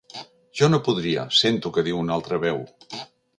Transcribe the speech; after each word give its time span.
Jo 0.61 0.69
no 0.71 0.79
podria 0.87 1.25
—sento 1.41 1.73
que 1.77 1.85
diu 1.89 2.01
una 2.05 2.17
altra 2.17 2.41
veu. 2.47 2.59